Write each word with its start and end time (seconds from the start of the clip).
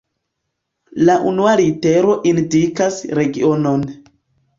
La 1.09 1.17
unua 1.31 1.51
litero 1.59 2.15
indikas 2.31 2.97
regionon. 3.21 3.85